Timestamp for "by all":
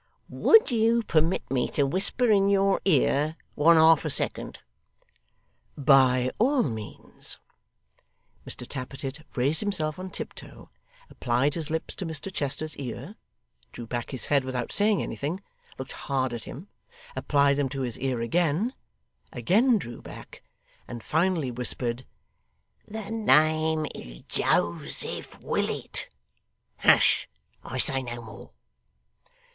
5.77-6.63